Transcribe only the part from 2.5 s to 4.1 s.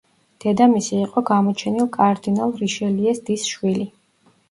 რიშელიეს დის შვილი.